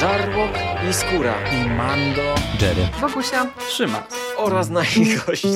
Żarłok 0.00 0.50
i 0.90 0.92
Skóra 0.92 1.34
i 1.52 1.70
Mando, 1.70 2.34
Jerry, 2.60 2.88
Wokusia, 3.00 3.46
Trzyma. 3.68 4.02
oraz 4.36 4.68
nasi 4.70 5.16
goście. 5.26 5.48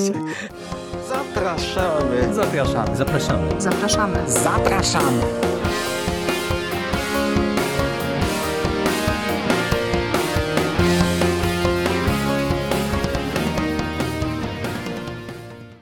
Zapraszamy. 1.08 2.34
Zapraszamy. 2.34 2.96
Zapraszamy. 2.96 3.60
zapraszamy. 3.60 4.30
Zapraszamy. 4.30 5.22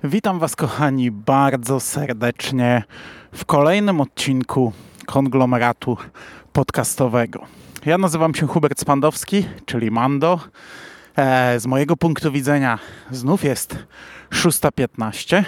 Witam 0.04 0.38
Was, 0.38 0.56
kochani, 0.56 1.10
bardzo 1.10 1.80
serdecznie 1.80 2.82
w 3.32 3.44
kolejnym 3.44 4.00
odcinku 4.00 4.72
konglomeratu 5.06 5.96
podcastowego. 6.52 7.46
Ja 7.87 7.99
nazywam 7.99 8.35
się 8.35 8.46
Hubert 8.46 8.80
Spandowski, 8.80 9.46
czyli 9.67 9.90
Mando. 9.90 10.40
E, 11.17 11.61
z 11.61 11.67
mojego 11.67 11.96
punktu 11.96 12.32
widzenia 12.32 12.79
znów 13.11 13.45
jest 13.45 13.77
6.15. 14.31 15.45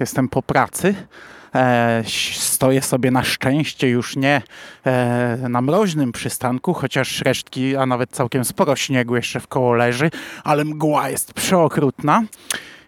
Jestem 0.00 0.28
po 0.28 0.42
pracy. 0.42 0.94
E, 1.54 2.02
stoję 2.34 2.82
sobie 2.82 3.10
na 3.10 3.24
szczęście 3.24 3.88
już 3.88 4.16
nie 4.16 4.42
e, 4.86 5.38
na 5.48 5.60
mroźnym 5.60 6.12
przystanku, 6.12 6.74
chociaż 6.74 7.22
resztki, 7.22 7.76
a 7.76 7.86
nawet 7.86 8.10
całkiem 8.10 8.44
sporo 8.44 8.76
śniegu 8.76 9.16
jeszcze 9.16 9.40
w 9.40 9.48
koło 9.48 9.74
leży, 9.74 10.10
ale 10.44 10.64
mgła 10.64 11.08
jest 11.08 11.34
przeokrutna. 11.34 12.22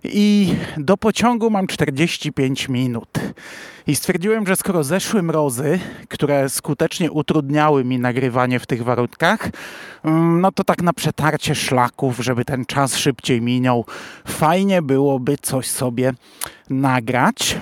I 0.04 0.54
do 0.76 0.96
pociągu 0.96 1.50
mam 1.50 1.66
45 1.66 2.68
minut. 2.68 3.08
I 3.86 3.96
stwierdziłem, 3.96 4.46
że 4.46 4.56
skoro 4.56 4.84
zeszły 4.84 5.22
mrozy, 5.22 5.78
które 6.08 6.48
skutecznie 6.48 7.12
utrudniały 7.12 7.84
mi 7.84 7.98
nagrywanie 7.98 8.60
w 8.60 8.66
tych 8.66 8.84
warunkach, 8.84 9.50
mm, 10.04 10.40
no 10.40 10.52
to 10.52 10.64
tak 10.64 10.82
na 10.82 10.92
przetarcie 10.92 11.54
szlaków, 11.54 12.18
żeby 12.18 12.44
ten 12.44 12.66
czas 12.66 12.96
szybciej 12.96 13.40
minął, 13.40 13.84
fajnie 14.26 14.82
byłoby 14.82 15.36
coś 15.42 15.66
sobie 15.66 16.12
nagrać 16.70 17.56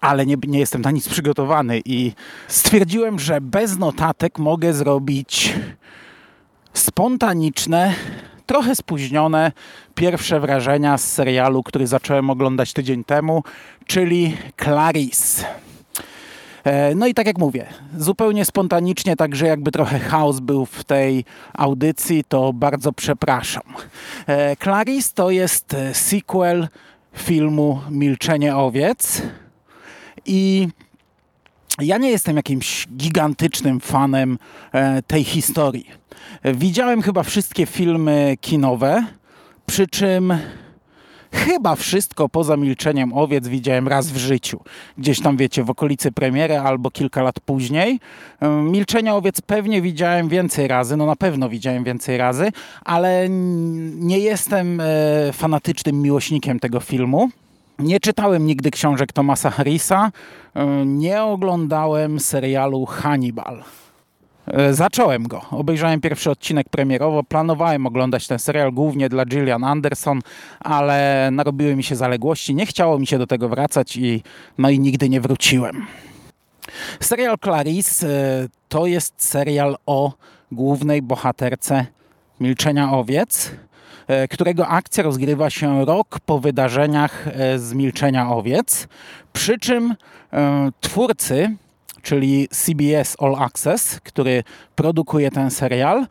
ale 0.00 0.26
nie, 0.26 0.36
nie, 0.46 0.58
jestem 0.58 0.82
na 0.82 0.90
nic 0.90 1.08
przygotowany 1.08 1.82
i 1.84 2.12
stwierdziłem, 2.48 3.18
że 3.18 3.40
bez 3.40 3.78
notatek 3.78 4.38
mogę 4.38 4.74
zrobić 4.74 5.54
spontaniczne, 6.74 7.94
trochę 8.46 8.76
spóźnione 8.76 9.52
pierwsze 9.94 10.40
wrażenia 10.40 10.98
z 10.98 11.12
serialu, 11.12 11.62
który 11.62 11.86
zacząłem 11.86 12.30
oglądać 12.30 12.72
tydzień 12.72 13.04
temu, 13.04 13.42
czyli 13.86 14.36
Clarice. 14.62 15.46
E, 16.64 16.94
no 16.94 17.06
i 17.06 17.14
tak 17.14 17.26
jak 17.26 17.38
mówię, 17.38 17.66
zupełnie 17.98 18.44
spontanicznie, 18.44 19.16
także 19.16 19.46
jakby 19.46 19.70
trochę 19.70 19.98
chaos 19.98 20.40
był 20.40 20.66
w 20.66 20.84
tej 20.84 21.24
audycji, 21.54 22.24
to 22.28 22.52
bardzo 22.52 22.92
przepraszam. 22.92 23.62
E, 24.26 24.56
Clarice 24.56 25.10
to 25.14 25.30
jest 25.30 25.76
sequel 25.92 26.68
filmu 27.16 27.80
Milczenie 27.90 28.56
owiec 28.56 29.22
i 30.26 30.68
ja 31.80 31.98
nie 31.98 32.10
jestem 32.10 32.36
jakimś 32.36 32.86
gigantycznym 32.96 33.80
fanem 33.80 34.38
e, 34.72 35.02
tej 35.02 35.24
historii. 35.24 35.86
Widziałem 36.44 37.02
chyba 37.02 37.22
wszystkie 37.22 37.66
filmy 37.66 38.36
kinowe, 38.40 39.04
przy 39.66 39.86
czym 39.86 40.34
chyba 41.32 41.76
wszystko 41.76 42.28
poza 42.28 42.56
milczeniem 42.56 43.12
owiec 43.12 43.48
widziałem 43.48 43.88
raz 43.88 44.10
w 44.10 44.16
życiu. 44.16 44.60
Gdzieś 44.98 45.20
tam, 45.20 45.36
wiecie, 45.36 45.64
w 45.64 45.70
okolicy 45.70 46.12
premiery 46.12 46.58
albo 46.58 46.90
kilka 46.90 47.22
lat 47.22 47.40
później. 47.40 48.00
Milczenie 48.62 49.14
owiec 49.14 49.40
pewnie 49.40 49.82
widziałem 49.82 50.28
więcej 50.28 50.68
razy, 50.68 50.96
no 50.96 51.06
na 51.06 51.16
pewno 51.16 51.48
widziałem 51.48 51.84
więcej 51.84 52.16
razy, 52.18 52.52
ale 52.84 53.26
nie 53.94 54.18
jestem 54.18 54.80
e, 54.80 54.84
fanatycznym 55.32 56.02
miłośnikiem 56.02 56.60
tego 56.60 56.80
filmu. 56.80 57.28
Nie 57.78 58.00
czytałem 58.00 58.46
nigdy 58.46 58.70
książek 58.70 59.12
Thomasa 59.12 59.50
Harrisa, 59.50 60.12
nie 60.86 61.22
oglądałem 61.22 62.20
serialu 62.20 62.86
Hannibal. 62.86 63.64
Zacząłem 64.70 65.28
go. 65.28 65.42
Obejrzałem 65.50 66.00
pierwszy 66.00 66.30
odcinek 66.30 66.68
premierowo. 66.68 67.22
Planowałem 67.22 67.86
oglądać 67.86 68.26
ten 68.26 68.38
serial 68.38 68.72
głównie 68.72 69.08
dla 69.08 69.24
Gillian 69.26 69.64
Anderson, 69.64 70.20
ale 70.60 71.28
narobiły 71.32 71.76
mi 71.76 71.82
się 71.82 71.96
zaległości. 71.96 72.54
Nie 72.54 72.66
chciało 72.66 72.98
mi 72.98 73.06
się 73.06 73.18
do 73.18 73.26
tego 73.26 73.48
wracać 73.48 73.96
i 73.96 74.22
no 74.58 74.70
i 74.70 74.80
nigdy 74.80 75.08
nie 75.08 75.20
wróciłem. 75.20 75.86
Serial 77.00 77.38
Clarice 77.38 78.06
to 78.68 78.86
jest 78.86 79.14
serial 79.16 79.76
o 79.86 80.12
głównej 80.52 81.02
bohaterce 81.02 81.86
Milczenia 82.44 82.92
Owiec, 82.92 83.50
którego 84.30 84.68
akcja 84.68 85.02
rozgrywa 85.04 85.50
się 85.50 85.84
rok 85.84 86.20
po 86.26 86.38
wydarzeniach 86.38 87.28
z 87.56 87.72
Milczenia 87.72 88.30
Owiec. 88.30 88.88
Przy 89.32 89.58
czym 89.58 89.94
twórcy 90.80 91.56
czyli 92.02 92.48
CBS 92.48 93.16
All 93.20 93.34
Access, 93.34 94.00
który 94.00 94.44
produkuje 94.74 95.30
ten 95.30 95.50
serial, 95.50 96.06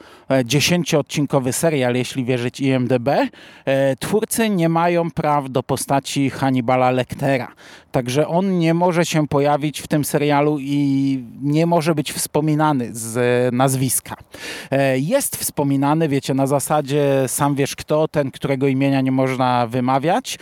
dziesięcioodcinkowy 0.45 1.53
serial, 1.53 1.95
jeśli 1.95 2.25
wierzyć 2.25 2.59
IMDB, 2.59 3.09
twórcy 3.99 4.49
nie 4.49 4.69
mają 4.69 5.11
praw 5.11 5.49
do 5.49 5.63
postaci 5.63 6.29
Hannibala 6.29 6.91
Lectera. 6.91 7.47
Także 7.91 8.27
on 8.27 8.59
nie 8.59 8.73
może 8.73 9.05
się 9.05 9.27
pojawić 9.27 9.81
w 9.81 9.87
tym 9.87 10.05
serialu 10.05 10.57
i 10.59 11.23
nie 11.41 11.65
może 11.65 11.95
być 11.95 12.11
wspominany 12.11 12.89
z 12.91 13.53
nazwiska. 13.53 14.15
Jest 14.95 15.35
wspominany, 15.35 16.09
wiecie, 16.09 16.33
na 16.33 16.47
zasadzie 16.47 17.23
sam 17.27 17.55
wiesz 17.55 17.75
kto, 17.75 18.07
ten, 18.07 18.31
którego 18.31 18.67
imienia 18.67 19.01
nie 19.01 19.11
można 19.11 19.67
wymawiać. 19.67 20.39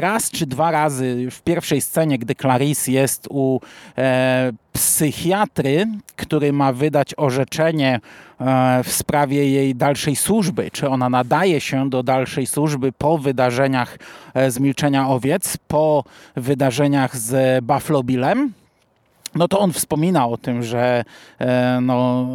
Raz 0.00 0.30
czy 0.30 0.46
dwa 0.46 0.70
razy 0.70 1.28
w 1.30 1.42
pierwszej 1.42 1.80
scenie, 1.80 2.18
gdy 2.18 2.34
Clarice 2.34 2.92
jest 2.92 3.26
u 3.30 3.60
psychiatry, 4.76 5.86
który 6.16 6.52
ma 6.52 6.72
wydać 6.72 7.14
orzeczenie 7.16 8.00
w 8.84 8.92
sprawie 8.92 9.50
jej 9.50 9.74
dalszej 9.74 10.16
służby, 10.16 10.70
czy 10.70 10.88
ona 10.88 11.08
nadaje 11.08 11.60
się 11.60 11.90
do 11.90 12.02
dalszej 12.02 12.46
służby 12.46 12.92
po 12.92 13.18
wydarzeniach 13.18 13.98
z 14.48 14.58
Milczenia 14.58 15.08
Owiec, 15.08 15.56
po 15.68 16.04
wydarzeniach 16.36 17.16
z 17.16 17.64
Buffalo 17.64 18.02
Billem, 18.02 18.52
no 19.36 19.48
to 19.48 19.58
on 19.58 19.72
wspomina 19.72 20.28
o 20.28 20.36
tym, 20.36 20.62
że 20.62 21.04
no, 21.82 22.26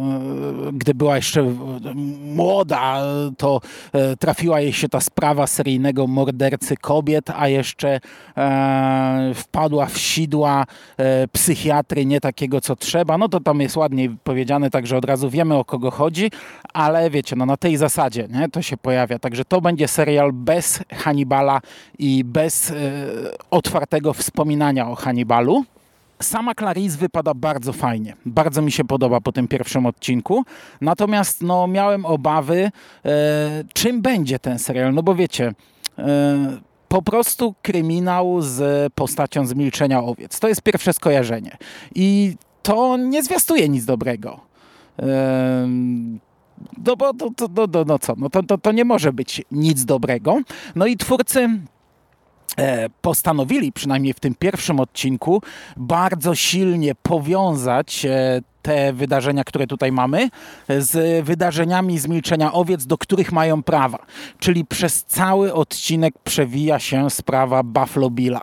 gdy 0.72 0.94
była 0.94 1.16
jeszcze 1.16 1.42
młoda, 2.24 3.02
to 3.36 3.60
trafiła 4.18 4.60
jej 4.60 4.72
się 4.72 4.88
ta 4.88 5.00
sprawa 5.00 5.46
seryjnego 5.46 6.06
mordercy 6.06 6.76
kobiet, 6.76 7.30
a 7.36 7.48
jeszcze 7.48 8.00
wpadła 9.34 9.86
w 9.86 9.98
sidła 9.98 10.64
psychiatry 11.32 12.06
nie 12.06 12.20
takiego, 12.20 12.60
co 12.60 12.76
trzeba. 12.76 13.18
No 13.18 13.28
to 13.28 13.40
tam 13.40 13.60
jest 13.60 13.76
ładniej 13.76 14.16
powiedziane, 14.24 14.70
także 14.70 14.96
od 14.96 15.04
razu 15.04 15.30
wiemy, 15.30 15.54
o 15.54 15.64
kogo 15.64 15.90
chodzi, 15.90 16.30
ale 16.72 17.10
wiecie, 17.10 17.36
no 17.36 17.46
na 17.46 17.56
tej 17.56 17.76
zasadzie 17.76 18.28
nie, 18.30 18.48
to 18.48 18.62
się 18.62 18.76
pojawia. 18.76 19.18
Także 19.18 19.44
to 19.44 19.60
będzie 19.60 19.88
serial 19.88 20.32
bez 20.32 20.80
Hannibala 20.92 21.60
i 21.98 22.24
bez 22.24 22.72
otwartego 23.50 24.12
wspominania 24.12 24.88
o 24.88 24.94
Hannibalu. 24.94 25.64
Sama 26.22 26.54
Clarice 26.54 26.98
wypada 26.98 27.34
bardzo 27.34 27.72
fajnie. 27.72 28.16
Bardzo 28.26 28.62
mi 28.62 28.72
się 28.72 28.84
podoba 28.84 29.20
po 29.20 29.32
tym 29.32 29.48
pierwszym 29.48 29.86
odcinku. 29.86 30.44
Natomiast 30.80 31.42
no, 31.42 31.66
miałem 31.66 32.06
obawy, 32.06 32.70
e, 33.04 33.64
czym 33.72 34.02
będzie 34.02 34.38
ten 34.38 34.58
serial. 34.58 34.94
No 34.94 35.02
bo 35.02 35.14
wiecie, 35.14 35.52
e, 35.98 36.60
po 36.88 37.02
prostu 37.02 37.54
kryminał 37.62 38.42
z 38.42 38.92
postacią 38.92 39.46
z 39.46 39.54
Milczenia 39.54 40.02
Owiec. 40.02 40.40
To 40.40 40.48
jest 40.48 40.62
pierwsze 40.62 40.92
skojarzenie. 40.92 41.56
I 41.94 42.36
to 42.62 42.96
nie 42.96 43.22
zwiastuje 43.22 43.68
nic 43.68 43.84
dobrego. 43.84 44.40
E, 44.98 45.68
no 46.86 46.96
bo 46.96 47.14
to, 47.14 47.48
to, 47.48 47.68
to, 47.68 47.84
no 47.84 47.98
co, 47.98 48.14
no 48.16 48.30
to, 48.30 48.42
to, 48.42 48.58
to 48.58 48.72
nie 48.72 48.84
może 48.84 49.12
być 49.12 49.42
nic 49.50 49.84
dobrego. 49.84 50.40
No 50.76 50.86
i 50.86 50.96
twórcy 50.96 51.48
postanowili, 53.00 53.72
przynajmniej 53.72 54.12
w 54.12 54.20
tym 54.20 54.34
pierwszym 54.34 54.80
odcinku, 54.80 55.42
bardzo 55.76 56.34
silnie 56.34 56.94
powiązać 56.94 58.06
te 58.62 58.92
wydarzenia, 58.92 59.44
które 59.44 59.66
tutaj 59.66 59.92
mamy, 59.92 60.28
z 60.68 61.24
wydarzeniami 61.24 61.98
z 61.98 62.08
Milczenia 62.08 62.52
Owiec, 62.52 62.86
do 62.86 62.98
których 62.98 63.32
mają 63.32 63.62
prawa. 63.62 63.98
Czyli 64.38 64.64
przez 64.64 65.04
cały 65.04 65.54
odcinek 65.54 66.14
przewija 66.24 66.78
się 66.78 67.10
sprawa 67.10 67.62
Buffalo 67.62 68.10
Billa. 68.10 68.40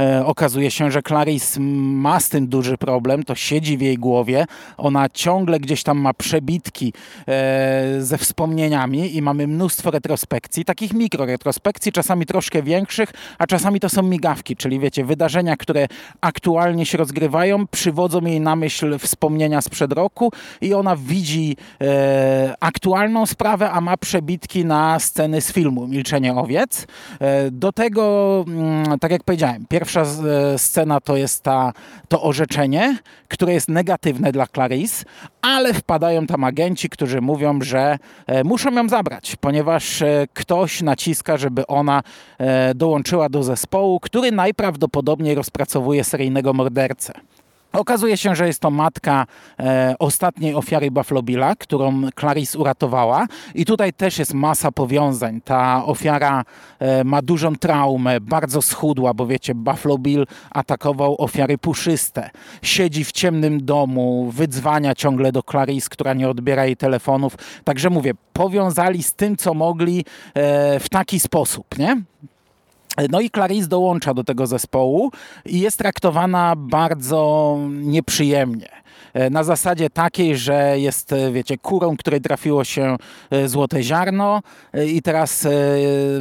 E, 0.00 0.26
okazuje 0.26 0.70
się, 0.70 0.90
że 0.90 1.02
Clarice 1.02 1.60
ma 1.60 2.20
z 2.20 2.28
tym 2.28 2.46
duży 2.46 2.78
problem, 2.78 3.22
to 3.22 3.34
siedzi 3.34 3.78
w 3.78 3.80
jej 3.80 3.98
głowie. 3.98 4.46
Ona 4.76 5.08
ciągle 5.08 5.60
gdzieś 5.60 5.82
tam 5.82 5.98
ma 5.98 6.14
przebitki 6.14 6.92
e, 7.28 7.96
ze 8.00 8.18
wspomnieniami 8.18 9.16
i 9.16 9.22
mamy 9.22 9.46
mnóstwo 9.46 9.90
retrospekcji, 9.90 10.64
takich 10.64 10.92
mikroretrospekcji, 10.92 11.92
czasami 11.92 12.26
troszkę 12.26 12.62
większych, 12.62 13.12
a 13.38 13.46
czasami 13.46 13.80
to 13.80 13.88
są 13.88 14.02
migawki, 14.02 14.56
czyli 14.56 14.78
wiecie, 14.78 15.04
wydarzenia, 15.04 15.56
które 15.56 15.88
aktualnie 16.20 16.86
się 16.86 16.98
rozgrywają, 16.98 17.66
przywodzą 17.66 18.20
jej 18.20 18.40
na 18.40 18.56
myśl 18.56 18.98
wspomnienia 18.98 19.61
sprzed 19.62 19.92
roku 19.92 20.32
i 20.60 20.74
ona 20.74 20.96
widzi 20.96 21.56
e, 21.80 22.54
aktualną 22.60 23.26
sprawę, 23.26 23.70
a 23.70 23.80
ma 23.80 23.96
przebitki 23.96 24.64
na 24.64 24.98
sceny 24.98 25.40
z 25.40 25.52
filmu 25.52 25.86
Milczenie 25.86 26.34
owiec. 26.34 26.86
E, 27.20 27.50
do 27.50 27.72
tego, 27.72 28.44
mm, 28.48 28.98
tak 28.98 29.10
jak 29.10 29.22
powiedziałem, 29.22 29.66
pierwsza 29.68 30.02
e, 30.02 30.58
scena 30.58 31.00
to 31.00 31.16
jest 31.16 31.42
ta, 31.42 31.72
to 32.08 32.22
orzeczenie, 32.22 32.98
które 33.28 33.52
jest 33.52 33.68
negatywne 33.68 34.32
dla 34.32 34.46
Clarice, 34.46 35.04
ale 35.42 35.74
wpadają 35.74 36.26
tam 36.26 36.44
agenci, 36.44 36.88
którzy 36.88 37.20
mówią, 37.20 37.62
że 37.62 37.98
e, 38.26 38.44
muszą 38.44 38.72
ją 38.72 38.88
zabrać, 38.88 39.36
ponieważ 39.36 40.02
e, 40.02 40.26
ktoś 40.34 40.82
naciska, 40.82 41.36
żeby 41.36 41.66
ona 41.66 42.02
e, 42.38 42.74
dołączyła 42.74 43.28
do 43.28 43.42
zespołu, 43.42 44.00
który 44.00 44.32
najprawdopodobniej 44.32 45.34
rozpracowuje 45.34 46.04
seryjnego 46.04 46.52
mordercę. 46.52 47.12
Okazuje 47.72 48.16
się, 48.16 48.36
że 48.36 48.46
jest 48.46 48.60
to 48.60 48.70
matka 48.70 49.26
e, 49.60 49.94
ostatniej 49.98 50.54
ofiary 50.54 50.90
Buffalo 50.90 51.22
Billa, 51.22 51.54
którą 51.56 52.02
Clarice 52.20 52.58
uratowała. 52.58 53.26
I 53.54 53.64
tutaj 53.64 53.92
też 53.92 54.18
jest 54.18 54.34
masa 54.34 54.72
powiązań. 54.72 55.40
Ta 55.40 55.84
ofiara 55.84 56.44
e, 56.78 57.04
ma 57.04 57.22
dużą 57.22 57.56
traumę, 57.56 58.20
bardzo 58.20 58.62
schudła, 58.62 59.14
bo 59.14 59.26
wiecie, 59.26 59.54
Buffalo 59.54 59.98
Bill 59.98 60.26
atakował 60.50 61.16
ofiary 61.18 61.58
puszyste. 61.58 62.30
Siedzi 62.62 63.04
w 63.04 63.12
ciemnym 63.12 63.64
domu, 63.64 64.30
wydzwania 64.30 64.94
ciągle 64.94 65.32
do 65.32 65.42
Clarice, 65.42 65.88
która 65.90 66.14
nie 66.14 66.28
odbiera 66.28 66.66
jej 66.66 66.76
telefonów. 66.76 67.36
Także 67.64 67.90
mówię, 67.90 68.12
powiązali 68.32 69.02
z 69.02 69.14
tym, 69.14 69.36
co 69.36 69.54
mogli 69.54 70.04
e, 70.34 70.80
w 70.80 70.88
taki 70.88 71.20
sposób, 71.20 71.78
nie? 71.78 72.02
No 73.10 73.20
i 73.20 73.30
Clarice 73.30 73.68
dołącza 73.68 74.14
do 74.14 74.24
tego 74.24 74.46
zespołu 74.46 75.10
i 75.46 75.60
jest 75.60 75.78
traktowana 75.78 76.54
bardzo 76.56 77.58
nieprzyjemnie. 77.70 78.82
E, 79.14 79.30
na 79.30 79.44
zasadzie 79.44 79.90
takiej, 79.90 80.36
że 80.36 80.78
jest, 80.78 81.12
e, 81.12 81.32
wiecie, 81.32 81.58
kurą, 81.58 81.96
której 81.96 82.20
trafiło 82.20 82.64
się 82.64 82.96
e, 83.30 83.48
złote 83.48 83.82
ziarno 83.82 84.42
i 84.86 85.02
teraz 85.02 85.48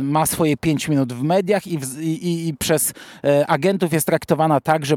ma 0.01 0.25
swoje 0.25 0.57
5 0.57 0.88
minut 0.88 1.13
w 1.13 1.23
mediach 1.23 1.68
i, 1.68 1.77
w, 1.77 2.01
i, 2.01 2.47
i, 2.47 2.53
przez 2.53 2.94
agentów 3.47 3.94
jest 3.94 4.07
traktowana 4.07 4.59
tak, 4.59 4.85
że 4.85 4.95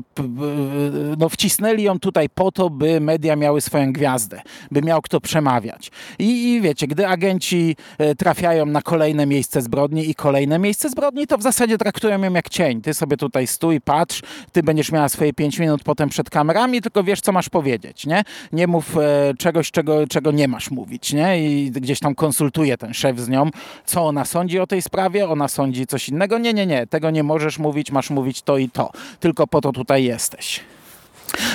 no, 1.19 1.29
wcisnęli 1.29 1.83
ją 1.83 2.01
tutaj 2.01 2.29
po 2.29 2.53
to, 2.53 2.71
by 2.71 3.01
media 3.01 3.37
miały 3.37 3.61
swoją 3.61 3.93
gwiazdę, 3.93 4.43
by 4.71 4.83
miał 4.83 5.03
kto 5.03 5.21
przemawiać. 5.21 5.91
I, 6.19 6.53
i 6.53 6.61
wiecie, 6.61 6.87
gdy 6.87 7.09
agenci 7.09 7.77
trafiają 8.19 8.67
na 8.67 8.83
kolejne 8.83 9.27
miejsce 9.27 9.63
zbrodni 9.63 10.11
i 10.11 10.15
kolejne 10.15 10.59
miejsce 10.59 10.91
zbrodni, 10.91 11.27
to 11.27 11.39
w 11.39 11.43
zasadzie 11.43 11.64
traktują 11.79 12.23
ją 12.23 12.33
jak 12.33 12.49
cień. 12.49 12.83
Ty 12.83 12.95
sobie 12.95 13.17
tutaj 13.17 13.47
stój, 13.47 13.81
patrz, 13.81 14.23
ty 14.53 14.63
będziesz 14.63 14.93
miała 14.93 15.09
swoje 15.09 15.33
5 15.33 15.59
minut 15.59 15.83
potem 15.85 16.09
przed 16.09 16.31
kamerami, 16.31 16.81
tylko 16.81 17.05
wiesz, 17.05 17.21
co 17.21 17.33
masz 17.33 17.49
powiedzieć, 17.49 18.07
nie? 18.07 18.23
Nie 18.53 18.67
mów 18.67 18.97
e, 18.97 19.35
czegoś, 19.39 19.71
czego, 19.71 20.07
czego 20.07 20.31
nie 20.31 20.49
masz 20.49 20.71
mówić, 20.71 21.13
nie? 21.13 21.51
I 21.51 21.71
gdzieś 21.71 22.01
tam 22.01 22.15
konsultuje 22.15 22.79
ten 22.79 22.95
szef 22.95 23.21
z 23.21 23.29
nią, 23.29 23.51
co 23.87 24.07
ona 24.07 24.25
sądzi 24.25 24.59
o 24.59 24.67
tej 24.67 24.83
sprawie, 24.83 25.29
ona 25.29 25.49
sądzi 25.49 25.87
coś 25.87 26.09
innego. 26.09 26.39
Nie, 26.39 26.55
nie, 26.55 26.67
nie, 26.67 26.87
tego 26.87 27.11
nie 27.11 27.23
możesz 27.23 27.59
mówić, 27.59 27.91
masz 27.91 28.11
mówić 28.11 28.43
to 28.43 28.59
i 28.59 28.69
to. 28.69 28.91
Tylko 29.21 29.47
po 29.47 29.61
to 29.61 29.73
tutaj 29.73 30.05
jesteś. 30.05 30.61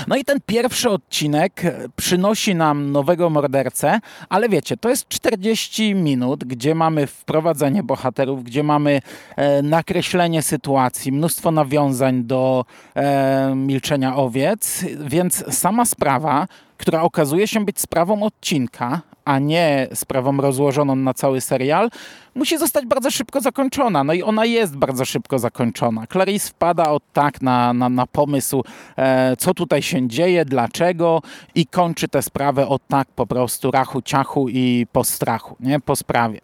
No 0.07 0.16
i 0.16 0.25
ten 0.25 0.38
pierwszy 0.45 0.89
odcinek 0.89 1.62
przynosi 1.95 2.56
nam 2.56 2.92
nowego 2.92 3.30
mordercę, 3.30 4.00
ale 4.30 4.50
wiecie, 4.50 4.77
to 4.77 4.89
jest 4.89 5.07
40 5.07 5.95
minut, 5.95 6.44
gdzie 6.44 6.75
mamy 6.75 7.07
wprowadzenie 7.07 7.83
bohaterów, 7.83 8.44
gdzie 8.44 8.63
mamy 8.63 9.01
e, 9.36 9.62
nakreślenie 9.62 10.42
sytuacji, 10.42 11.12
mnóstwo 11.12 11.51
nawiązań 11.51 12.24
do 12.24 12.66
e, 12.95 13.54
milczenia 13.56 14.16
owiec, 14.16 14.86
więc 15.00 15.56
sama 15.56 15.86
sprawa, 15.86 16.48
która 16.80 17.02
okazuje 17.02 17.48
się 17.48 17.66
być 17.66 17.80
sprawą 17.80 18.24
odcinka, 18.24 19.02
a 19.26 19.40
nie 19.40 19.88
sprawą 19.94 20.38
rozłożoną 20.38 20.96
na 20.96 21.14
cały 21.14 21.42
serial, 21.42 21.90
musi 22.36 22.58
zostać 22.58 22.86
bardzo 22.86 23.12
szybko 23.12 23.42
zakończona. 23.42 24.04
No 24.04 24.14
i 24.14 24.24
ona 24.24 24.46
jest 24.46 24.78
bardzo 24.78 25.06
szybko 25.06 25.40
zakończona. 25.40 26.08
Clarice 26.08 26.50
wpada 26.50 26.90
od 26.90 27.04
tak 27.14 27.42
na, 27.42 27.74
na, 27.74 27.90
na 27.90 28.08
pomysł, 28.08 28.64
e, 28.98 29.36
co 29.38 29.54
tutaj 29.54 29.81
się 29.81 30.08
dzieje, 30.08 30.46
dlaczego 30.46 31.22
i 31.56 31.66
kończy 31.66 32.08
tę 32.08 32.22
sprawę 32.22 32.68
od 32.68 32.88
tak 32.88 33.08
po 33.08 33.28
prostu 33.28 33.72
rachu, 33.72 34.02
ciachu 34.02 34.50
i 34.50 34.88
po 34.92 35.04
strachu, 35.04 35.56
nie? 35.60 35.80
po 35.80 35.96
sprawie. 35.96 36.40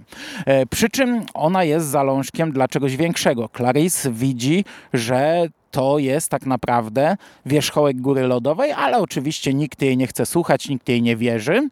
E, 0.46 0.66
przy 0.66 0.90
czym 0.90 1.22
ona 1.34 1.64
jest 1.64 1.88
zalążkiem 1.88 2.52
dla 2.52 2.68
czegoś 2.68 2.98
większego. 2.98 3.50
Clarice 3.58 4.12
widzi, 4.12 4.66
że 4.94 5.48
to 5.76 6.00
jest 6.00 6.30
tak 6.30 6.46
naprawdę 6.46 7.18
wierzchołek 7.46 8.02
góry 8.02 8.28
lodowej, 8.28 8.72
ale 8.72 8.98
oczywiście 8.98 9.54
nikt 9.54 9.82
jej 9.82 9.98
nie 9.98 10.08
chce 10.08 10.26
słuchać, 10.26 10.70
nikt 10.70 10.90
jej 10.90 11.02
nie 11.02 11.16
wierzy. 11.16 11.70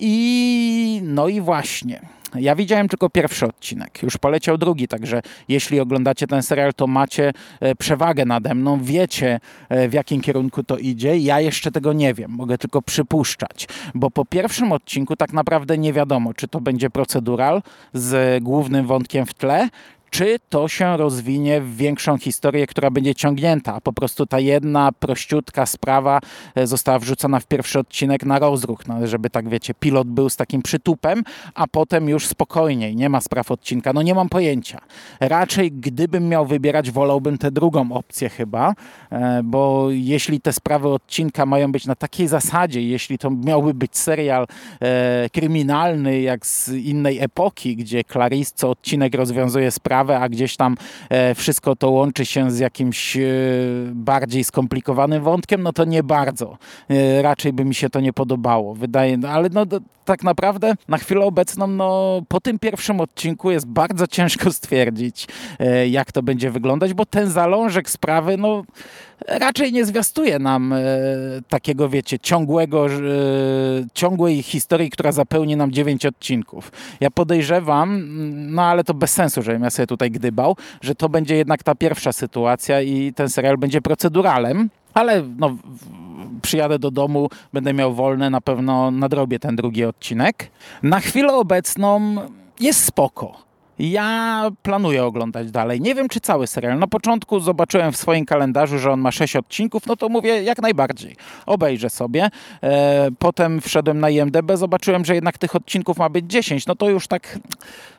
I 0.00 1.00
no 1.04 1.28
i 1.28 1.40
właśnie. 1.40 2.00
Ja 2.34 2.54
widziałem 2.54 2.88
tylko 2.88 3.10
pierwszy 3.10 3.46
odcinek, 3.46 4.02
już 4.02 4.16
poleciał 4.16 4.58
drugi, 4.58 4.88
także 4.88 5.22
jeśli 5.48 5.80
oglądacie 5.80 6.26
ten 6.26 6.42
serial, 6.42 6.74
to 6.74 6.86
macie 6.86 7.32
e, 7.60 7.74
przewagę 7.74 8.24
nade 8.24 8.54
mną, 8.54 8.82
wiecie 8.82 9.40
e, 9.68 9.88
w 9.88 9.92
jakim 9.92 10.20
kierunku 10.20 10.62
to 10.64 10.78
idzie. 10.78 11.18
Ja 11.18 11.40
jeszcze 11.40 11.70
tego 11.70 11.92
nie 11.92 12.14
wiem, 12.14 12.30
mogę 12.30 12.58
tylko 12.58 12.82
przypuszczać, 12.82 13.68
bo 13.94 14.10
po 14.10 14.24
pierwszym 14.24 14.72
odcinku 14.72 15.16
tak 15.16 15.32
naprawdę 15.32 15.78
nie 15.78 15.92
wiadomo, 15.92 16.34
czy 16.34 16.48
to 16.48 16.60
będzie 16.60 16.90
procedural 16.90 17.62
z 17.92 18.42
głównym 18.44 18.86
wątkiem 18.86 19.26
w 19.26 19.34
tle, 19.34 19.68
czy 20.14 20.36
to 20.48 20.68
się 20.68 20.96
rozwinie 20.96 21.60
w 21.60 21.76
większą 21.76 22.18
historię, 22.18 22.66
która 22.66 22.90
będzie 22.90 23.14
ciągnięta. 23.14 23.80
Po 23.80 23.92
prostu 23.92 24.26
ta 24.26 24.40
jedna 24.40 24.92
prościutka 24.92 25.66
sprawa 25.66 26.20
e, 26.54 26.66
została 26.66 26.98
wrzucona 26.98 27.40
w 27.40 27.46
pierwszy 27.46 27.78
odcinek 27.78 28.24
na 28.24 28.38
rozruch, 28.38 28.86
no, 28.86 29.06
żeby 29.06 29.30
tak 29.30 29.48
wiecie, 29.48 29.74
pilot 29.74 30.08
był 30.08 30.30
z 30.30 30.36
takim 30.36 30.62
przytupem, 30.62 31.22
a 31.54 31.66
potem 31.66 32.08
już 32.08 32.26
spokojniej, 32.26 32.96
nie 32.96 33.08
ma 33.08 33.20
spraw 33.20 33.50
odcinka. 33.50 33.92
No 33.92 34.02
nie 34.02 34.14
mam 34.14 34.28
pojęcia. 34.28 34.78
Raczej 35.20 35.72
gdybym 35.72 36.28
miał 36.28 36.46
wybierać, 36.46 36.90
wolałbym 36.90 37.38
tę 37.38 37.50
drugą 37.50 37.92
opcję 37.92 38.28
chyba, 38.28 38.74
e, 39.10 39.40
bo 39.44 39.88
jeśli 39.90 40.40
te 40.40 40.52
sprawy 40.52 40.88
odcinka 40.88 41.46
mają 41.46 41.72
być 41.72 41.86
na 41.86 41.94
takiej 41.94 42.28
zasadzie, 42.28 42.82
jeśli 42.82 43.18
to 43.18 43.30
miałby 43.30 43.74
być 43.74 43.98
serial 43.98 44.46
e, 44.80 45.30
kryminalny 45.32 46.20
jak 46.20 46.46
z 46.46 46.68
innej 46.68 47.20
epoki, 47.20 47.76
gdzie 47.76 48.04
Clarice 48.04 48.52
co 48.54 48.70
odcinek 48.70 49.14
rozwiązuje 49.14 49.70
sprawę, 49.70 50.03
a 50.10 50.28
gdzieś 50.28 50.56
tam 50.56 50.76
e, 51.08 51.34
wszystko 51.34 51.76
to 51.76 51.90
łączy 51.90 52.26
się 52.26 52.50
z 52.50 52.58
jakimś 52.58 53.16
e, 53.16 53.20
bardziej 53.92 54.44
skomplikowanym 54.44 55.22
wątkiem, 55.22 55.62
no 55.62 55.72
to 55.72 55.84
nie 55.84 56.02
bardzo. 56.02 56.58
E, 56.90 57.22
raczej 57.22 57.52
by 57.52 57.64
mi 57.64 57.74
się 57.74 57.90
to 57.90 58.00
nie 58.00 58.12
podobało. 58.12 58.74
Wydaje, 58.74 59.16
no, 59.16 59.28
ale 59.28 59.48
no 59.52 59.66
tak 60.04 60.22
naprawdę 60.22 60.74
na 60.88 60.98
chwilę 60.98 61.20
obecną, 61.20 61.66
no 61.66 62.20
po 62.28 62.40
tym 62.40 62.58
pierwszym 62.58 63.00
odcinku 63.00 63.50
jest 63.50 63.66
bardzo 63.66 64.06
ciężko 64.06 64.52
stwierdzić, 64.58 65.26
jak 65.90 66.12
to 66.12 66.22
będzie 66.22 66.50
wyglądać, 66.50 66.94
bo 66.94 67.06
ten 67.06 67.30
zalążek 67.30 67.90
sprawy, 67.90 68.36
no 68.36 68.64
raczej 69.28 69.72
nie 69.72 69.84
zwiastuje 69.84 70.38
nam 70.38 70.72
e, 70.72 70.78
takiego, 71.48 71.88
wiecie, 71.88 72.18
ciągłego, 72.18 72.86
e, 72.86 72.90
ciągłej 73.94 74.42
historii, 74.42 74.90
która 74.90 75.12
zapełni 75.12 75.56
nam 75.56 75.72
dziewięć 75.72 76.06
odcinków. 76.06 76.72
Ja 77.00 77.10
podejrzewam, 77.10 78.04
no 78.54 78.62
ale 78.62 78.84
to 78.84 78.94
bez 78.94 79.12
sensu, 79.12 79.42
żebym 79.42 79.62
ja 79.62 79.70
sobie 79.70 79.86
tutaj 79.86 80.10
gdybał, 80.10 80.56
że 80.80 80.94
to 80.94 81.08
będzie 81.08 81.36
jednak 81.36 81.62
ta 81.62 81.74
pierwsza 81.74 82.12
sytuacja 82.12 82.80
i 82.82 83.12
ten 83.12 83.28
serial 83.28 83.58
będzie 83.58 83.82
proceduralem, 83.82 84.70
ale 84.94 85.22
no, 85.38 85.56
przyjadę 86.42 86.78
do 86.78 86.90
domu, 86.90 87.28
będę 87.52 87.74
miał 87.74 87.94
wolne, 87.94 88.30
na 88.30 88.40
pewno 88.40 88.90
nadrobię 88.90 89.38
ten 89.38 89.56
drugi 89.56 89.84
odcinek. 89.84 90.50
Na 90.82 91.00
chwilę 91.00 91.32
obecną 91.34 92.16
jest 92.60 92.84
spoko. 92.84 93.44
Ja 93.78 94.50
planuję 94.62 95.04
oglądać 95.04 95.50
dalej. 95.50 95.80
Nie 95.80 95.94
wiem, 95.94 96.08
czy 96.08 96.20
cały 96.20 96.46
serial. 96.46 96.78
Na 96.78 96.86
początku 96.86 97.40
zobaczyłem 97.40 97.92
w 97.92 97.96
swoim 97.96 98.24
kalendarzu, 98.24 98.78
że 98.78 98.92
on 98.92 99.00
ma 99.00 99.10
6 99.10 99.36
odcinków, 99.36 99.86
no 99.86 99.96
to 99.96 100.08
mówię 100.08 100.42
jak 100.42 100.62
najbardziej. 100.62 101.16
Obejrzę 101.46 101.90
sobie. 101.90 102.30
E, 102.62 103.08
potem 103.18 103.60
wszedłem 103.60 104.00
na 104.00 104.10
IMDB, 104.10 104.52
zobaczyłem, 104.54 105.04
że 105.04 105.14
jednak 105.14 105.38
tych 105.38 105.56
odcinków 105.56 105.98
ma 105.98 106.08
być 106.08 106.26
10. 106.26 106.66
No 106.66 106.76
to 106.76 106.90
już 106.90 107.06
tak 107.06 107.38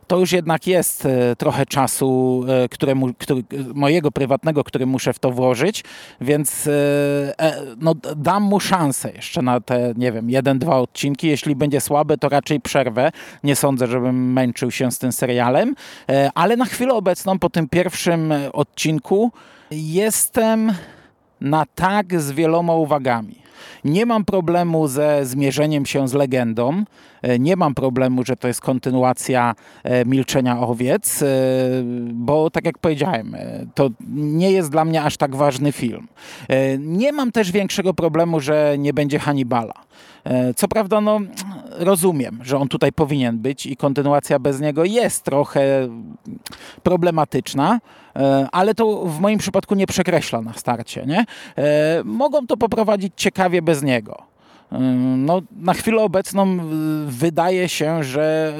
to 0.08 0.18
już 0.18 0.32
jednak 0.32 0.68
jest 0.68 1.06
e, 1.06 1.36
trochę 1.36 1.66
czasu 1.66 2.44
e, 2.48 2.70
któremu, 2.70 3.14
który, 3.14 3.44
mojego 3.74 4.12
prywatnego, 4.12 4.64
który 4.64 4.86
muszę 4.86 5.14
w 5.14 5.20
to 5.20 5.32
włożyć, 5.32 5.84
więc 6.22 6.68
e, 6.68 7.76
no, 7.80 7.94
dam 8.16 8.44
mu 8.44 8.60
szansę 8.60 9.12
jeszcze 9.12 9.42
na 9.42 9.62
te, 9.62 9.94
nie 9.98 10.12
wiem, 10.12 10.30
jeden, 10.30 10.60
dwa 10.60 10.78
odcinki. 10.78 11.28
Jeśli 11.28 11.56
będzie 11.56 11.82
słaby, 11.82 12.18
to 12.18 12.30
raczej 12.30 12.62
przerwę. 12.62 13.12
Nie 13.44 13.56
sądzę, 13.56 13.88
żebym 13.88 14.34
męczył 14.34 14.72
się 14.72 14.92
z 14.92 15.00
tym 15.00 15.12
serialem, 15.12 15.76
ale 16.36 16.58
na 16.58 16.66
chwilę 16.66 16.94
obecną, 16.94 17.40
po 17.40 17.50
tym 17.50 17.70
pierwszym 17.70 18.34
odcinku, 18.54 19.32
jestem 19.72 20.74
na 21.42 21.66
tak 21.76 22.22
z 22.22 22.32
wieloma 22.32 22.74
uwagami. 22.74 23.46
Nie 23.84 24.06
mam 24.06 24.26
problemu 24.26 24.88
ze 24.88 25.26
zmierzeniem 25.26 25.86
się 25.86 26.08
z 26.08 26.14
legendą. 26.14 26.84
E, 27.26 27.40
nie 27.40 27.56
mam 27.56 27.76
problemu, 27.76 28.26
że 28.26 28.36
to 28.36 28.48
jest 28.48 28.62
kontynuacja 28.62 29.56
e, 29.84 30.06
Milczenia 30.06 30.60
Owiec, 30.60 31.22
e, 31.22 31.26
bo 32.14 32.50
tak 32.50 32.66
jak 32.66 32.78
powiedziałem, 32.78 33.36
to 33.76 33.90
nie 34.16 34.52
jest 34.52 34.72
dla 34.72 34.86
mnie 34.86 35.04
aż 35.04 35.18
tak 35.18 35.36
ważny 35.36 35.72
film. 35.72 36.08
Nie 36.80 37.12
mam 37.12 37.32
też 37.32 37.52
większego 37.52 37.94
problemu, 37.94 38.40
że 38.40 38.76
nie 38.78 38.94
będzie 38.94 39.20
Hannibala. 39.20 39.74
Co 40.56 40.68
prawda, 40.68 41.02
no, 41.02 41.20
rozumiem, 41.70 42.40
że 42.44 42.58
on 42.58 42.68
tutaj 42.68 42.92
powinien 42.92 43.38
być 43.38 43.66
i 43.66 43.78
kontynuacja 43.78 44.40
bez 44.40 44.62
niego 44.62 44.84
jest 44.84 45.24
trochę 45.24 45.88
problematyczna, 46.84 47.80
ale 48.52 48.76
to 48.76 49.06
w 49.06 49.20
moim 49.20 49.40
przypadku 49.40 49.76
nie 49.76 49.88
przekreśla 49.88 50.42
na 50.42 50.54
starcie. 50.54 51.06
Nie? 51.06 51.26
Mogą 52.04 52.48
to 52.48 52.58
poprowadzić 52.58 53.14
ciekawie 53.16 53.62
bez 53.62 53.84
niego. 53.84 54.35
No, 55.18 55.42
na 55.56 55.74
chwilę 55.74 56.02
obecną 56.02 56.54
y, 56.54 56.58
wydaje 57.06 57.70
się, 57.70 58.04
że 58.04 58.54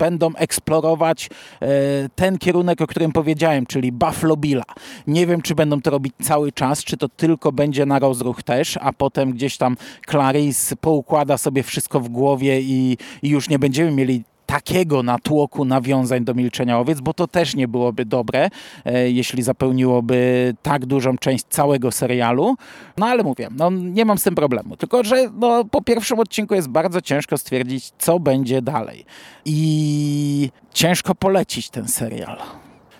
będą 0.00 0.34
eksplorować 0.34 1.30
e, 1.60 1.68
ten 2.14 2.38
kierunek, 2.38 2.80
o 2.80 2.86
którym 2.86 3.12
powiedziałem, 3.12 3.66
czyli 3.66 3.92
Buffalo 3.92 4.36
Billa. 4.36 4.64
Nie 5.06 5.26
wiem, 5.26 5.42
czy 5.42 5.54
będą 5.54 5.80
to 5.80 5.90
robić 5.90 6.14
cały 6.22 6.52
czas, 6.52 6.84
czy 6.84 6.96
to 6.96 7.08
tylko 7.08 7.52
będzie 7.52 7.86
na 7.86 7.98
rozruch 7.98 8.42
też, 8.42 8.78
a 8.80 8.92
potem 8.92 9.32
gdzieś 9.32 9.56
tam 9.56 9.76
Clarice 10.10 10.76
poukłada 10.76 11.38
sobie 11.38 11.62
wszystko 11.62 12.00
w 12.00 12.08
głowie 12.08 12.60
i, 12.60 12.96
i 13.22 13.28
już 13.28 13.48
nie 13.48 13.58
będziemy 13.58 13.90
mieli 13.90 14.24
takiego 14.50 15.02
natłoku 15.02 15.64
nawiązań 15.64 16.24
do 16.24 16.34
Milczenia 16.34 16.78
Owiec, 16.78 17.00
bo 17.00 17.14
to 17.14 17.26
też 17.26 17.56
nie 17.56 17.68
byłoby 17.68 18.04
dobre, 18.04 18.48
e, 18.84 19.10
jeśli 19.10 19.42
zapełniłoby 19.42 20.54
tak 20.62 20.86
dużą 20.86 21.18
część 21.18 21.44
całego 21.48 21.92
serialu. 21.92 22.56
No 22.96 23.06
ale 23.06 23.22
mówię, 23.22 23.48
no, 23.56 23.70
nie 23.70 24.04
mam 24.04 24.18
z 24.18 24.22
tym 24.22 24.34
problemu. 24.34 24.76
Tylko, 24.76 25.04
że 25.04 25.30
no, 25.34 25.64
po 25.64 25.82
pierwszym 25.82 26.18
odcinku 26.18 26.54
jest 26.54 26.68
bardzo 26.68 27.00
ciężko 27.00 27.38
stwierdzić, 27.38 27.92
co 27.98 28.20
będzie 28.20 28.62
dalej. 28.62 29.04
I 29.44 30.50
ciężko 30.72 31.14
polecić 31.14 31.70
ten 31.70 31.88
serial. 31.88 32.38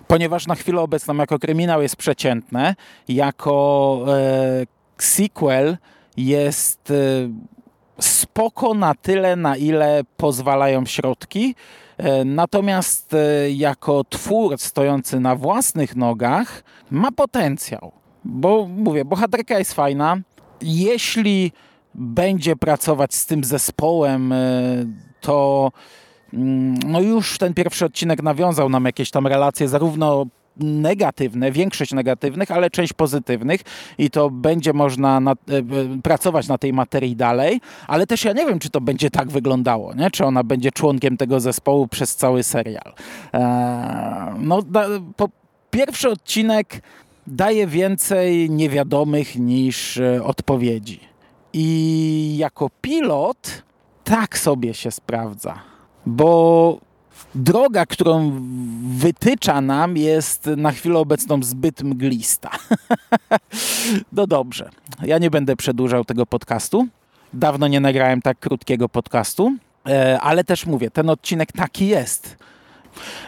Ponieważ 0.07 0.47
na 0.47 0.55
chwilę 0.55 0.81
obecną 0.81 1.17
jako 1.17 1.39
kryminał 1.39 1.83
jest 1.83 1.97
przeciętne, 1.97 2.75
jako 3.09 4.05
e, 4.09 4.67
sequel 4.99 5.77
jest 6.17 6.91
e, 6.91 6.95
spoko 7.99 8.75
na 8.75 8.95
tyle, 8.95 9.37
na 9.37 9.57
ile 9.57 10.01
pozwalają 10.17 10.87
środki. 10.87 11.55
E, 11.99 12.25
Natomiast 12.25 13.15
e, 13.15 13.51
jako 13.51 14.05
twór 14.05 14.59
stojący 14.59 15.21
na 15.21 15.37
własnych 15.37 15.97
nogach 15.97 16.63
ma 16.91 17.13
potencjał. 17.13 17.93
Bo 18.25 18.67
mówię, 18.67 19.05
bohaterka 19.05 19.59
jest 19.59 19.75
fajna. 19.75 20.17
Jeśli 20.63 21.53
będzie 21.95 22.57
pracować 22.57 23.15
z 23.15 23.27
tym 23.27 23.45
zespołem, 23.45 24.33
e, 24.33 24.39
to 25.21 25.71
mm, 26.35 26.79
no 26.87 27.01
już 27.01 27.39
ten 27.39 27.55
pierwszy 27.55 27.85
odcinek 27.85 28.23
nawiązał 28.23 28.69
nam 28.69 28.85
jakieś 28.85 29.11
tam 29.11 29.27
relacje, 29.27 29.69
zarówno 29.69 30.27
negatywne, 30.57 31.53
większość 31.53 31.93
negatywnych, 31.93 32.51
ale 32.51 32.71
część 32.71 32.93
pozytywnych 32.93 33.61
i 33.99 34.11
to 34.11 34.31
będzie 34.31 34.73
można 34.73 35.21
na, 35.21 35.31
e, 35.31 35.35
e, 35.35 35.63
pracować 36.03 36.49
na 36.49 36.59
tej 36.59 36.73
materii 36.73 37.17
dalej, 37.17 37.61
ale 37.87 38.07
też 38.07 38.25
ja 38.25 38.33
nie 38.33 38.47
wiem, 38.47 38.59
czy 38.59 38.71
to 38.71 38.81
będzie 38.81 39.11
tak 39.11 39.31
wyglądało, 39.31 39.95
nie? 39.95 40.11
czy 40.11 40.25
ona 40.25 40.45
będzie 40.45 40.73
członkiem 40.73 41.17
tego 41.17 41.41
zespołu 41.41 41.89
przez 41.89 42.17
cały 42.17 42.43
serial. 42.43 42.93
Eee, 43.33 43.43
no, 44.39 44.63
da, 44.63 44.87
po, 45.17 45.29
pierwszy 45.71 46.11
odcinek 46.11 46.83
daje 47.27 47.67
więcej 47.67 48.51
niewiadomych 48.51 49.37
niż 49.37 49.97
e, 49.97 50.25
odpowiedzi. 50.25 51.01
I 51.53 52.37
jako 52.39 52.71
pilot 52.81 53.63
tak 54.05 54.39
sobie 54.39 54.75
się 54.75 54.91
sprawdza, 54.91 55.55
bo 56.07 56.90
droga, 57.35 57.87
którą 57.87 58.41
wytycza 58.89 59.61
nam, 59.61 59.97
jest 59.97 60.47
na 60.57 60.73
chwilę 60.73 60.99
obecną 60.99 61.43
zbyt 61.43 61.83
mglista. 61.83 62.51
no 64.13 64.27
dobrze, 64.27 64.71
ja 65.03 65.19
nie 65.19 65.31
będę 65.31 65.57
przedłużał 65.57 66.05
tego 66.05 66.27
podcastu. 66.27 66.87
Dawno 67.33 67.69
nie 67.69 67.81
nagrałem 67.81 68.23
tak 68.23 68.39
krótkiego 68.39 68.89
podcastu, 68.89 69.57
e, 69.89 70.21
ale 70.21 70.45
też 70.45 70.67
mówię, 70.67 70.91
ten 70.91 71.11
odcinek 71.11 71.53
taki 71.53 71.87
jest. 71.87 72.37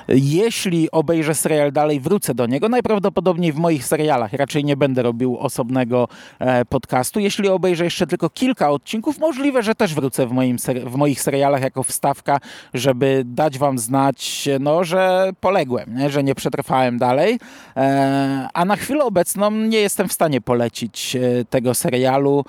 Jeśli 0.09 0.90
obejrzę 0.90 1.35
serial 1.35 1.73
dalej, 1.73 2.00
wrócę 2.00 2.35
do 2.35 2.47
niego. 2.47 2.69
Najprawdopodobniej 2.69 3.52
w 3.52 3.57
moich 3.57 3.85
serialach 3.85 4.33
raczej 4.33 4.64
nie 4.64 4.76
będę 4.76 5.02
robił 5.02 5.38
osobnego 5.38 6.09
e, 6.38 6.64
podcastu. 6.64 7.21
Jeśli 7.21 7.49
obejrzę 7.49 7.85
jeszcze 7.85 8.07
tylko 8.07 8.31
kilka 8.31 8.71
odcinków, 8.71 9.19
możliwe, 9.19 9.62
że 9.62 9.75
też 9.75 9.95
wrócę 9.95 10.26
w, 10.26 10.33
moim 10.33 10.57
w 10.85 10.97
moich 10.97 11.21
serialach 11.23 11.62
jako 11.62 11.83
wstawka, 11.83 12.38
żeby 12.75 13.23
dać 13.26 13.59
Wam 13.59 13.78
znać, 13.78 14.49
no, 14.61 14.85
że 14.85 15.31
poległem, 15.40 15.95
nie? 15.97 16.11
że 16.11 16.25
nie 16.25 16.35
przetrwałem 16.35 16.99
dalej. 16.99 17.38
E, 17.76 18.49
a 18.54 18.64
na 18.64 18.76
chwilę 18.76 19.04
obecną 19.04 19.50
nie 19.50 19.78
jestem 19.78 20.09
w 20.09 20.12
stanie 20.12 20.40
polecić 20.40 21.16
e, 21.16 21.45
tego 21.45 21.75
serialu, 21.75 22.45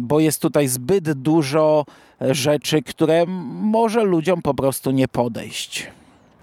bo 0.00 0.20
jest 0.20 0.42
tutaj 0.42 0.68
zbyt 0.68 1.12
dużo 1.12 1.84
rzeczy, 2.20 2.82
które 2.82 3.26
może 3.26 4.04
ludziom 4.04 4.42
po 4.42 4.54
prostu 4.54 4.90
nie 4.90 5.08
podejść. 5.08 5.90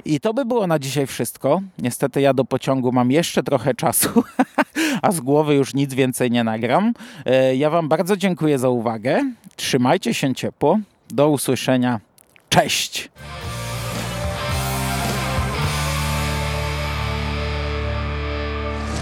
I 0.08 0.20
to 0.20 0.34
by 0.34 0.46
było 0.46 0.68
na 0.68 0.80
dzisiaj 0.80 1.08
wszystko. 1.08 1.62
Niestety 1.80 2.22
ja 2.22 2.34
do 2.34 2.46
pociągu 2.46 2.92
mam 2.92 3.12
jeszcze 3.12 3.44
trochę 3.44 3.74
czasu, 3.74 4.24
a 5.02 5.12
z 5.12 5.20
głowy 5.20 5.56
już 5.56 5.74
nic 5.74 5.94
więcej 5.94 6.32
nie 6.32 6.44
nagram. 6.44 6.94
E, 7.26 7.56
Ja 7.56 7.70
Wam 7.70 7.88
bardzo 7.90 8.18
dziękuję 8.18 8.60
za 8.60 8.70
uwagę. 8.70 9.32
Trzymajcie 9.56 10.14
się 10.14 10.36
ciepło. 10.36 10.80
Do 11.10 11.30
usłyszenia. 11.30 12.00
Cześć! 12.50 13.10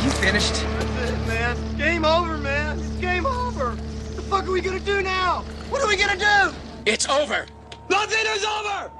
You 0.04 0.12
finished? 0.12 0.54
That's 0.54 1.10
it, 1.10 1.28
man. 1.28 1.56
Game 1.78 2.06
over, 2.06 2.38
man. 2.38 2.80
It's 2.80 3.02
game 3.02 3.26
over. 3.26 3.66
What 3.76 4.16
the 4.16 4.22
fuck 4.22 4.48
are 4.48 4.52
we 4.52 4.62
gonna 4.62 4.80
do 4.80 5.02
now? 5.02 5.44
What 5.72 5.82
are 5.82 5.88
we 5.88 5.98
gonna 5.98 6.18
do? 6.18 6.54
It's 6.86 7.08
over. 7.10 7.46
Nothing 7.90 8.26
is 8.36 8.44
over! 8.46 8.92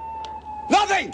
Nothing! 0.70 1.14